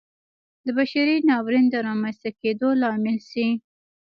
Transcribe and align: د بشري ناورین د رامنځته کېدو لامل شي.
د 0.65 0.67
بشري 0.77 1.15
ناورین 1.29 1.65
د 1.71 1.75
رامنځته 1.87 2.29
کېدو 2.41 2.67
لامل 2.81 3.17
شي. 3.29 3.47